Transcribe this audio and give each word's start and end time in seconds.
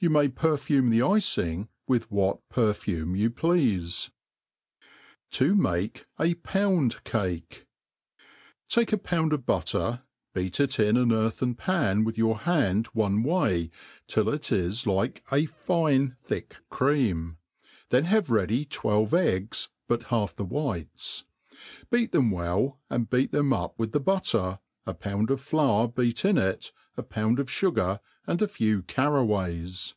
You 0.00 0.10
may 0.10 0.28
perfume 0.28 0.90
the 0.90 1.00
icing 1.00 1.70
with 1.88 2.10
what 2.10 2.46
perfume 2.50 3.16
you 3.16 3.30
pleafe. 3.30 4.10
To 5.30 5.54
make 5.54 6.04
a 6.20 6.34
Pouni 6.34 7.02
Caki. 7.04 7.62
TAKE 8.68 8.92
a 8.92 8.98
pound 8.98 9.32
of 9.32 9.46
butter, 9.46 10.02
beat 10.34 10.60
it 10.60 10.78
in 10.78 10.98
an 10.98 11.10
earthen 11.10 11.54
pan 11.54 12.04
with 12.04 12.18
your 12.18 12.40
hand 12.40 12.90
6ne 12.92 13.24
way, 13.24 13.70
till 14.06 14.28
it 14.28 14.52
is 14.52 14.86
like 14.86 15.24
a 15.32 15.46
fine 15.46 16.16
thick 16.22 16.56
cream; 16.68 17.38
then 17.88 18.04
nave 18.04 18.28
ready 18.28 18.66
twelve 18.66 19.12
ejggs, 19.12 19.68
but 19.88 20.02
half 20.12 20.36
the 20.36 20.44
whites; 20.44 21.24
beat 21.90 22.12
them 22.12 22.30
well, 22.30 22.78
and 22.90 23.08
beat 23.08 23.32
them 23.32 23.54
up 23.54 23.78
with 23.78 23.92
the 23.92 24.00
butter, 24.00 24.58
a 24.86 24.92
pound 24.92 25.30
of 25.30 25.40
flour 25.40 25.88
heax 25.96 26.26
in 26.26 26.36
ity 26.36 26.68
a 26.98 27.02
pound 27.02 27.40
of 27.40 27.48
fugar, 27.48 27.98
and 28.26 28.40
a 28.42 28.46
few 28.46 28.82
carraways. 28.82 29.94